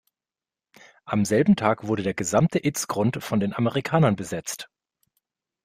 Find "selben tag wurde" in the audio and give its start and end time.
1.25-2.01